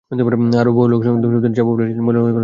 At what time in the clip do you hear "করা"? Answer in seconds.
2.19-2.25